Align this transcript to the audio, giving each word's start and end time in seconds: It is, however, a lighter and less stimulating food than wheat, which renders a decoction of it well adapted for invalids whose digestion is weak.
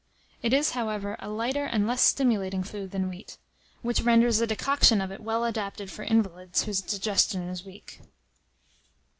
It 0.41 0.51
is, 0.51 0.71
however, 0.71 1.15
a 1.19 1.29
lighter 1.29 1.63
and 1.65 1.85
less 1.85 2.01
stimulating 2.01 2.63
food 2.63 2.89
than 2.89 3.07
wheat, 3.07 3.37
which 3.83 4.01
renders 4.01 4.41
a 4.41 4.47
decoction 4.47 4.99
of 4.99 5.11
it 5.11 5.21
well 5.21 5.45
adapted 5.45 5.91
for 5.91 6.01
invalids 6.01 6.63
whose 6.63 6.81
digestion 6.81 7.43
is 7.47 7.63
weak. 7.63 8.01